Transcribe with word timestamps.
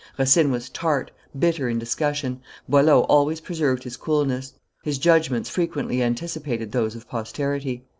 Racine 0.17 0.49
was 0.49 0.67
tart, 0.67 1.11
bitter 1.37 1.69
in 1.69 1.77
discussion; 1.77 2.41
Boileau 2.67 3.01
always 3.01 3.39
preserved 3.39 3.83
his 3.83 3.97
coolness: 3.97 4.53
his 4.83 4.97
judgments 4.97 5.47
frequently 5.47 6.01
anticipated 6.01 6.71
those 6.71 6.95
of 6.95 7.07
posterity. 7.07 7.85